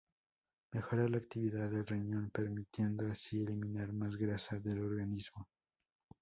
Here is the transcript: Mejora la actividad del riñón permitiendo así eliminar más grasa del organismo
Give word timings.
Mejora 0.71 1.07
la 1.07 1.17
actividad 1.19 1.69
del 1.69 1.85
riñón 1.85 2.31
permitiendo 2.31 3.05
así 3.05 3.43
eliminar 3.43 3.93
más 3.93 4.15
grasa 4.17 4.59
del 4.59 4.83
organismo 4.83 5.47